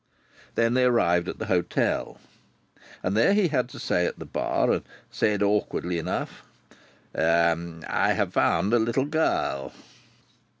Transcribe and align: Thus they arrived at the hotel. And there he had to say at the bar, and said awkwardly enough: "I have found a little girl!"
Thus 0.55 0.73
they 0.73 0.83
arrived 0.83 1.29
at 1.29 1.37
the 1.37 1.45
hotel. 1.45 2.19
And 3.03 3.15
there 3.15 3.35
he 3.35 3.49
had 3.49 3.69
to 3.69 3.79
say 3.79 4.07
at 4.07 4.17
the 4.17 4.25
bar, 4.25 4.71
and 4.71 4.81
said 5.11 5.43
awkwardly 5.43 5.99
enough: 5.99 6.41
"I 7.13 8.13
have 8.15 8.33
found 8.33 8.73
a 8.73 8.79
little 8.79 9.05
girl!" 9.05 9.73